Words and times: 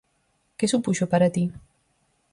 Que 0.57 0.67
supuxo 0.73 1.05
para 1.11 1.31
ti? 1.35 1.43